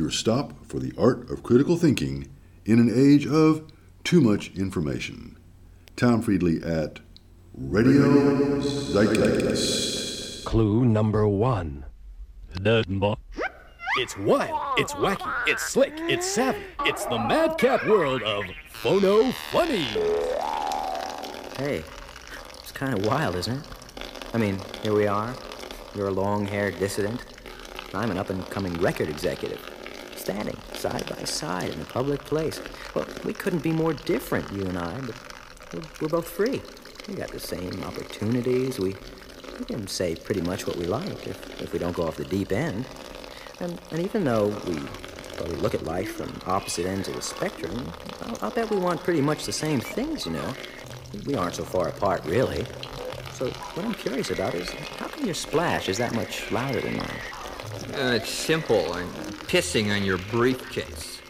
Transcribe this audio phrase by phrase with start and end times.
[0.00, 2.26] your stop for the art of critical thinking
[2.64, 3.70] in an age of
[4.02, 5.36] too much information.
[5.94, 7.00] Tom Fridley at
[7.54, 10.44] Radio Zeitgeist.
[10.46, 11.84] Clue number one.
[13.98, 16.60] It's wild, it's wacky, it's slick, it's savvy.
[16.86, 19.84] It's the madcap world of Phono Funny.
[21.58, 21.84] Hey,
[22.58, 23.68] it's kind of wild, isn't it?
[24.32, 25.34] I mean, here we are.
[25.94, 27.22] You're a long haired dissident.
[27.92, 29.60] I'm an up and coming record executive.
[30.20, 32.60] Standing side by side in a public place.
[32.94, 35.14] Well, we couldn't be more different, you and I, but
[35.72, 36.60] we're, we're both free.
[37.08, 38.78] We got the same opportunities.
[38.78, 38.96] We,
[39.58, 42.26] we can say pretty much what we like if, if we don't go off the
[42.26, 42.84] deep end.
[43.60, 44.78] And, and even though we
[45.38, 47.90] probably look at life from opposite ends of the spectrum,
[48.26, 50.54] I'll, I'll bet we want pretty much the same things, you know.
[51.24, 52.66] We aren't so far apart, really.
[53.32, 56.98] So what I'm curious about is how come your splash is that much louder than
[56.98, 57.20] mine?
[57.72, 58.92] Uh, it's simple.
[58.92, 59.08] I'm
[59.46, 61.20] pissing on your briefcase.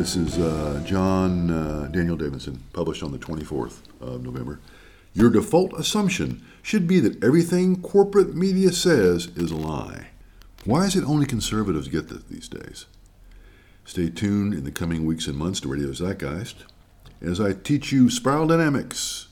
[0.00, 4.58] This is uh, John uh, Daniel Davidson, published on the 24th of November.
[5.12, 10.06] Your default assumption should be that everything corporate media says is a lie.
[10.64, 12.86] Why is it only conservatives get this these days?
[13.84, 16.64] Stay tuned in the coming weeks and months to Radio Zeitgeist
[17.20, 19.28] as I teach you spiral dynamics,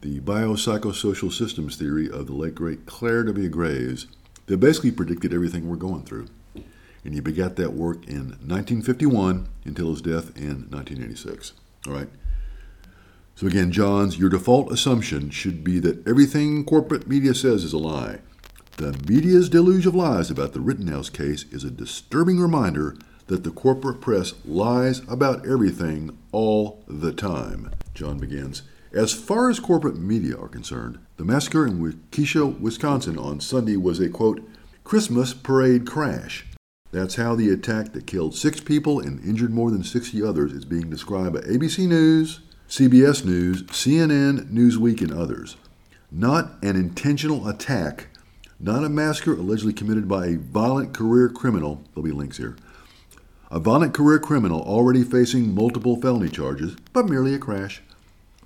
[0.00, 3.48] the biopsychosocial systems theory of the late great Clare W.
[3.48, 4.08] Graves
[4.46, 6.26] that basically predicted everything we're going through
[7.06, 11.52] and he begat that work in 1951 until his death in 1986.
[11.86, 12.08] All right.
[13.36, 17.78] So again, John's your default assumption should be that everything corporate media says is a
[17.78, 18.18] lie.
[18.78, 22.96] The media's deluge of lies about the Rittenhouse case is a disturbing reminder
[23.28, 27.70] that the corporate press lies about everything all the time.
[27.94, 28.62] John begins.
[28.92, 34.00] As far as corporate media are concerned, the massacre in Waukesha, Wisconsin on Sunday was
[34.00, 34.42] a quote,
[34.82, 36.46] Christmas parade crash.
[36.96, 40.64] That's how the attack that killed six people and injured more than 60 others is
[40.64, 42.40] being described by ABC News,
[42.70, 45.58] CBS News, CNN, Newsweek, and others.
[46.10, 48.06] Not an intentional attack,
[48.58, 52.56] not a massacre allegedly committed by a violent career criminal, there'll be links here,
[53.50, 57.82] a violent career criminal already facing multiple felony charges, but merely a crash.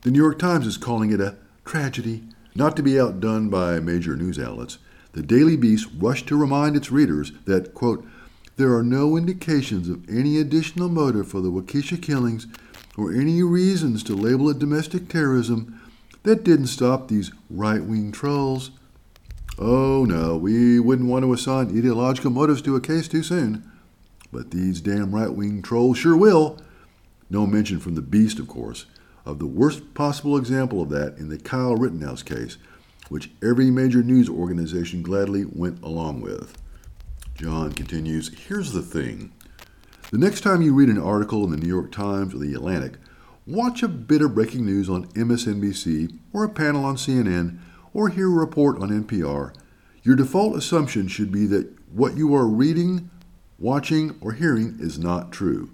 [0.02, 2.24] The New York Times is calling it a tragedy,
[2.56, 4.78] not to be outdone by major news outlets.
[5.12, 8.04] The Daily Beast rushed to remind its readers that, quote,
[8.60, 12.46] there are no indications of any additional motive for the Waukesha killings
[12.98, 15.80] or any reasons to label it domestic terrorism
[16.24, 18.70] that didn't stop these right wing trolls.
[19.58, 23.64] Oh no, we wouldn't want to assign ideological motives to a case too soon.
[24.30, 26.58] But these damn right wing trolls sure will.
[27.30, 28.84] No mention from the beast, of course,
[29.24, 32.58] of the worst possible example of that in the Kyle Rittenhouse case,
[33.08, 36.58] which every major news organization gladly went along with.
[37.40, 39.32] John continues Here's the thing.
[40.10, 42.98] The next time you read an article in the New York Times or the Atlantic,
[43.46, 47.58] watch a bit of breaking news on MSNBC or a panel on CNN
[47.94, 49.54] or hear a report on NPR.
[50.02, 53.08] Your default assumption should be that what you are reading,
[53.58, 55.70] watching, or hearing is not true.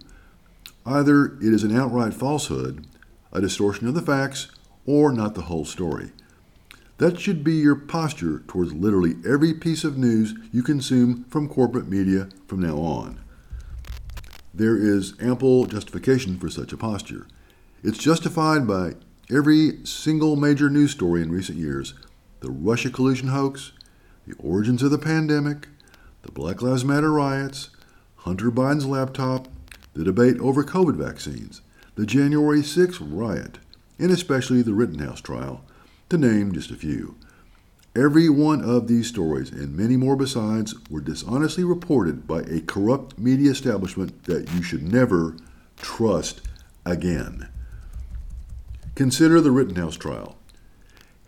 [0.85, 2.87] Either it is an outright falsehood,
[3.33, 4.53] a distortion of the facts,
[4.87, 6.13] or not the whole story.
[6.99, 11.89] That should be your posture towards literally every piece of news you consume from corporate
[11.89, 13.21] media from now on.
[14.55, 17.27] There is ample justification for such a posture.
[17.83, 18.95] It's justified by
[19.31, 21.95] every single major news story in recent years
[22.41, 23.73] the Russia collusion hoax,
[24.27, 25.69] the origins of the pandemic,
[26.23, 27.71] the Black Lives Matter riots,
[28.17, 29.49] Hunter Biden's laptop,
[29.95, 31.63] the debate over COVID vaccines,
[31.95, 33.59] the January 6th riot,
[33.99, 35.65] and especially the Rittenhouse trial,
[36.09, 37.17] to name just a few.
[37.97, 43.19] Every one of these stories, and many more besides, were dishonestly reported by a corrupt
[43.19, 45.37] media establishment that you should never
[45.77, 46.43] trust
[46.85, 47.49] again.
[48.95, 50.37] Consider the Rittenhouse trial.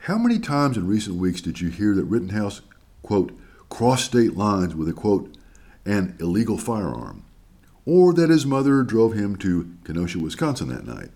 [0.03, 2.61] How many times in recent weeks did you hear that Rittenhouse,
[3.03, 3.33] quote,
[3.69, 5.37] crossed state lines with a, quote,
[5.85, 7.25] an illegal firearm?
[7.85, 11.11] Or that his mother drove him to Kenosha, Wisconsin that night?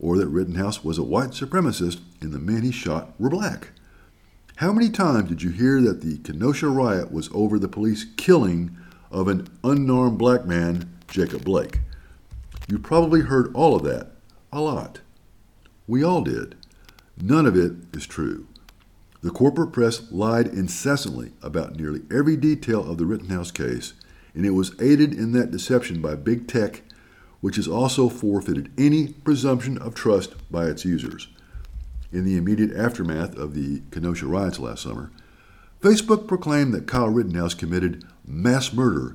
[0.00, 3.72] Or that Rittenhouse was a white supremacist and the men he shot were black?
[4.56, 8.76] How many times did you hear that the Kenosha riot was over the police killing
[9.10, 11.80] of an unarmed black man, Jacob Blake?
[12.68, 14.12] You probably heard all of that,
[14.52, 15.00] a lot.
[15.86, 16.54] We all did.
[17.20, 18.46] None of it is true.
[19.22, 23.94] The corporate press lied incessantly about nearly every detail of the Rittenhouse case,
[24.34, 26.82] and it was aided in that deception by big tech,
[27.40, 31.28] which has also forfeited any presumption of trust by its users
[32.12, 35.10] in the immediate aftermath of the Kenosha riots last summer,
[35.80, 39.14] Facebook proclaimed that Kyle Rittenhouse committed mass murder,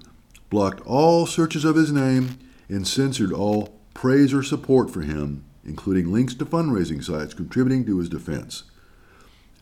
[0.50, 2.40] blocked all searches of his name,
[2.70, 7.98] and censored all praise or support for him, including links to fundraising sites contributing to
[7.98, 8.64] his defense.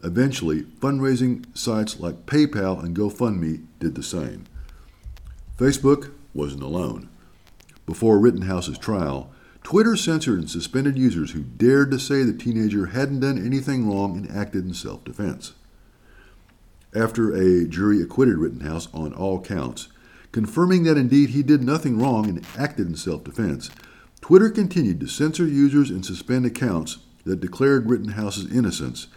[0.04, 4.46] Eventually, fundraising sites like PayPal and GoFundMe did the same.
[5.58, 7.10] Facebook wasn't alone.
[7.86, 9.32] Before Rittenhouse's trial,
[9.64, 14.18] Twitter censored and suspended users who dared to say the teenager hadn't done anything wrong
[14.18, 15.54] and acted in self defense.
[16.94, 19.88] After a jury acquitted Rittenhouse on all counts,
[20.32, 23.70] confirming that indeed he did nothing wrong and acted in self defense,
[24.20, 29.08] Twitter continued to censor users and suspend accounts that declared Rittenhouse's innocence,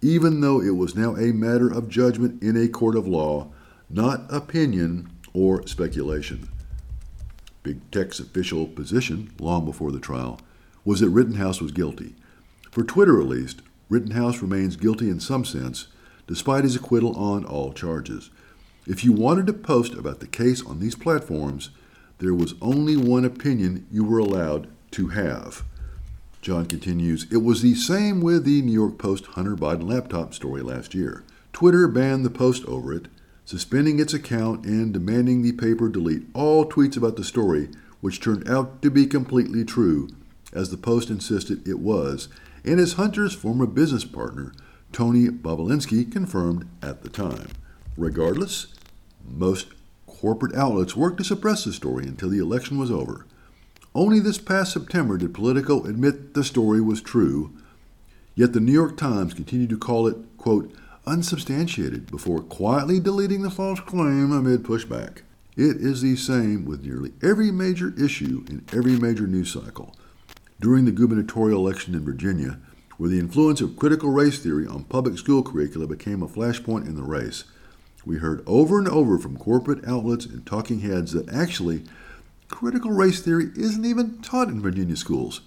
[0.00, 3.50] even though it was now a matter of judgment in a court of law,
[3.88, 6.48] not opinion or speculation.
[7.62, 10.40] Big Tech's official position, long before the trial,
[10.84, 12.14] was that Rittenhouse was guilty.
[12.70, 15.86] For Twitter, at least, Rittenhouse remains guilty in some sense,
[16.26, 18.30] despite his acquittal on all charges.
[18.86, 21.70] If you wanted to post about the case on these platforms,
[22.18, 25.64] there was only one opinion you were allowed to have.
[26.40, 30.62] John continues, It was the same with the New York Post Hunter Biden laptop story
[30.62, 31.22] last year.
[31.52, 33.06] Twitter banned the post over it,
[33.44, 37.68] suspending its account and demanding the paper delete all tweets about the story,
[38.00, 40.08] which turned out to be completely true,
[40.52, 42.28] as the Post insisted it was,
[42.64, 44.52] and as Hunter's former business partner,
[44.92, 47.48] Tony Bobulinski, confirmed at the time.
[47.96, 48.68] Regardless,
[49.26, 49.68] most
[50.06, 53.26] corporate outlets worked to suppress the story until the election was over.
[53.94, 57.52] Only this past September did Politico admit the story was true,
[58.34, 60.72] yet the New York Times continued to call it, quote,
[61.06, 65.22] unsubstantiated before quietly deleting the false claim amid pushback.
[65.56, 69.94] It is the same with nearly every major issue in every major news cycle.
[70.60, 72.58] During the gubernatorial election in Virginia,
[72.96, 76.94] where the influence of critical race theory on public school curricula became a flashpoint in
[76.94, 77.44] the race,
[78.04, 81.84] we heard over and over from corporate outlets and talking heads that actually
[82.48, 85.40] critical race theory isn't even taught in Virginia schools.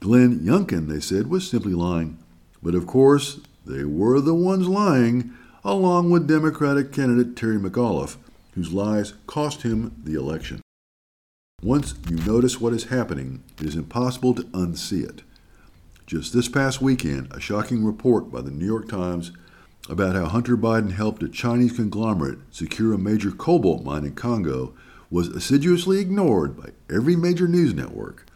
[0.00, 2.18] Glenn Youngkin, they said, was simply lying.
[2.62, 5.32] But of course, they were the ones lying,
[5.64, 8.16] along with Democratic candidate Terry McAuliffe,
[8.52, 10.60] whose lies cost him the election.
[11.62, 15.22] Once you notice what is happening, it is impossible to unsee it.
[16.06, 19.32] Just this past weekend, a shocking report by the New York Times
[19.88, 24.74] about how Hunter Biden helped a Chinese conglomerate secure a major cobalt mine in Congo
[25.10, 28.26] was assiduously ignored by every major news network.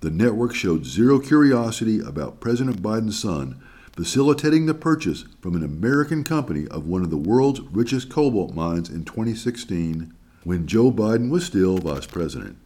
[0.00, 3.60] The network showed zero curiosity about President Biden's son
[3.98, 8.88] facilitating the purchase from an American company of one of the world's richest cobalt mines
[8.88, 10.14] in 2016
[10.44, 12.58] when Joe Biden was still vice president.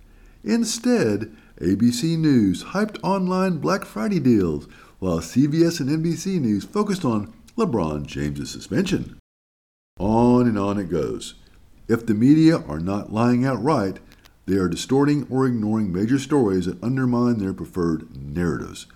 [0.44, 7.32] Instead, ABC News hyped online Black Friday deals, while CBS and NBC News focused on
[7.56, 9.18] LeBron James' suspension.
[9.98, 11.36] On and on it goes.
[11.88, 14.00] If the media are not lying outright,
[14.44, 18.86] they are distorting or ignoring major stories that undermine their preferred narratives.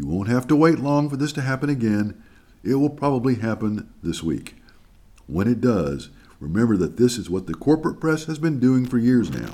[0.00, 2.22] You won't have to wait long for this to happen again.
[2.64, 4.54] It will probably happen this week.
[5.26, 8.96] When it does, remember that this is what the corporate press has been doing for
[8.96, 9.52] years now.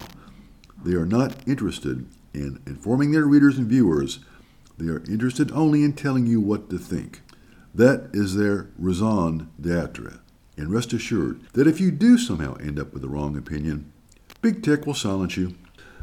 [0.84, 4.20] They are not interested in informing their readers and viewers,
[4.78, 7.22] they are interested only in telling you what to think.
[7.74, 10.20] That is their raison d'etre.
[10.56, 13.90] And rest assured that if you do somehow end up with the wrong opinion,
[14.42, 15.56] Big Tech will silence you.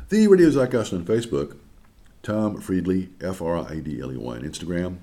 [0.09, 1.57] The Radio Zeitgeist on Facebook
[2.24, 5.00] Tom Fridley, F R I D L E Y on Instagram.